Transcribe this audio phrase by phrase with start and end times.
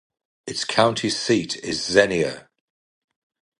[0.47, 2.49] Its county seat is Xenia.